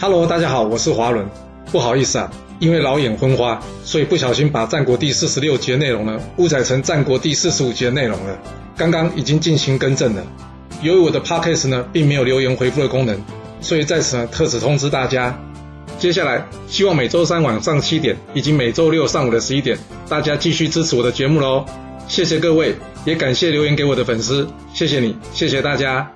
[0.00, 1.28] Hello，大家好，我是华伦。
[1.72, 8.38] 不好意思啊，因为老眼昏花，所以不小心把战国第四十六集内容呢误载成战国第四十五集的内容了。
[8.76, 10.22] 刚刚已经进行更正了。
[10.82, 13.20] 由于我的 Podcast 呢并没有留言回复的功能，
[13.60, 15.36] 所以在此呢特此通知大家。
[15.98, 19.76] 接下来希望每周三晚上七点以及每周六上午的十一点，
[20.08, 21.64] 大家继续支持我的节目喽。
[22.06, 26.08] 谢谢各位，也感谢留言给我的粉丝，谢谢你，谢谢大家。